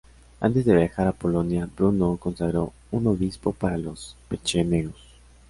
Antes 0.39 0.65
de 0.65 0.75
viajar 0.75 1.05
a 1.07 1.11
Polonia, 1.11 1.69
Bruno 1.77 2.17
consagró 2.19 2.73
un 2.89 3.05
obispo 3.05 3.53
para 3.53 3.77
los 3.77 4.15
pechenegos. 4.29 4.97